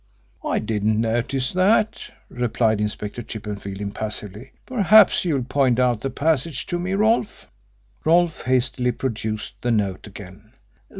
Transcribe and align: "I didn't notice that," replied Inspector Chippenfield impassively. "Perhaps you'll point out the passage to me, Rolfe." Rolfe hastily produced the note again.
"I 0.43 0.57
didn't 0.57 0.99
notice 0.99 1.53
that," 1.53 2.09
replied 2.27 2.81
Inspector 2.81 3.21
Chippenfield 3.21 3.79
impassively. 3.79 4.53
"Perhaps 4.65 5.25
you'll 5.25 5.43
point 5.43 5.79
out 5.79 6.01
the 6.01 6.09
passage 6.09 6.65
to 6.65 6.79
me, 6.79 6.93
Rolfe." 6.95 7.47
Rolfe 8.03 8.41
hastily 8.45 8.93
produced 8.93 9.61
the 9.61 9.69
note 9.69 10.07
again. 10.07 10.53